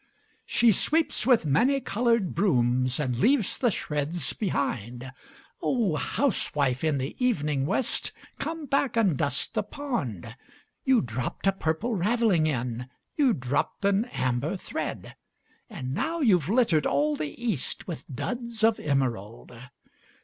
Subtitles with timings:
[0.47, 5.13] She sweeps with many colored brooms, And leaves the shreds behind;
[5.61, 10.35] Oh, housewife in the evening west, Come back, and dust the pond!
[10.83, 15.15] You dropped a purple ravelling in, You dropped an amber thread;
[15.69, 19.51] And now you 've littered all the East With duds of emerald!